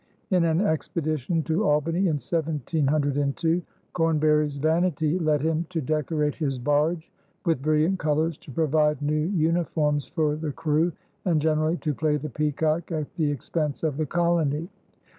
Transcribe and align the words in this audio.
In 0.31 0.45
an 0.45 0.61
expedition 0.61 1.43
to 1.43 1.63
Albany 1.67 2.07
in 2.07 2.15
1702, 2.17 3.61
Cornbury's 3.93 4.57
vanity 4.57 5.19
led 5.19 5.43
him 5.43 5.67
to 5.69 5.79
decorate 5.79 6.33
his 6.33 6.57
barge 6.57 7.11
with 7.45 7.61
brilliant 7.61 7.99
colors, 7.99 8.35
to 8.39 8.51
provide 8.51 8.99
new 9.03 9.27
uniforms 9.27 10.07
for 10.07 10.35
the 10.35 10.53
crew, 10.53 10.91
and 11.25 11.39
generally 11.39 11.77
to 11.77 11.93
play 11.93 12.17
the 12.17 12.29
peacock 12.29 12.91
at 12.91 13.13
the 13.13 13.29
expense 13.29 13.83
of 13.83 13.97
the 13.97 14.07
colony. 14.07 14.69